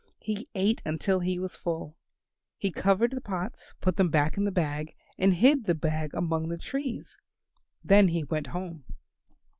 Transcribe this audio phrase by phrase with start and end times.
[0.17, 1.95] He ate until he was full.
[2.57, 6.47] He covered the pots, put them back in the bag, and hid the bag among
[6.49, 7.15] the trees.
[7.83, 8.83] Then he went home.